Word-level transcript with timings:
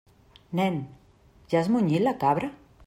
Nen, 0.59 0.79
ja 1.53 1.61
has 1.61 1.71
munyit 1.77 2.07
la 2.09 2.17
cabra? 2.27 2.53